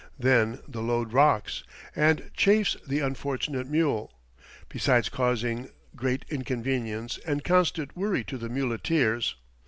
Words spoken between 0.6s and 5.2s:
the load rocks, and chafes the unfortunate mule, besides